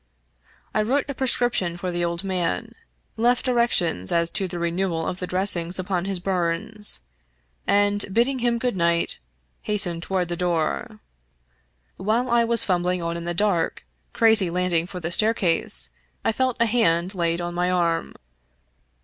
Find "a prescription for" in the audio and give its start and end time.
1.07-1.91